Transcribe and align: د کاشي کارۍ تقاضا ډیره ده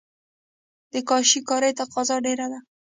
د 0.93 0.95
کاشي 1.09 1.39
کارۍ 1.49 1.71
تقاضا 1.81 2.15
ډیره 2.25 2.45
ده 2.51 2.59